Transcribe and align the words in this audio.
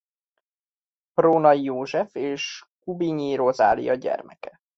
Prónay 1.13 1.63
József 1.63 2.15
és 2.15 2.63
Kubinyi 2.79 3.35
Rozália 3.35 3.93
gyermeke. 3.93 4.59